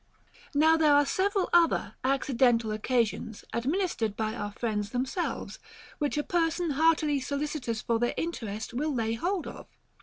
30. 0.53 0.59
Now 0.59 0.77
there 0.77 0.95
are 0.95 1.05
several 1.05 1.47
other 1.53 1.93
accidental 2.03 2.71
occasions 2.71 3.45
administered 3.53 4.17
by 4.17 4.33
our 4.33 4.51
friends 4.51 4.89
themselves, 4.89 5.59
which 5.99 6.17
a 6.17 6.23
person 6.23 6.71
heartily 6.71 7.19
solicitous 7.19 7.83
for 7.83 7.99
their 7.99 8.15
interest 8.17 8.73
will 8.73 8.95
lay 8.95 9.13
hold 9.13 9.45
of. 9.45 9.67